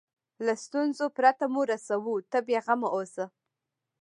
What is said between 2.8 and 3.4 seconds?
اوسه.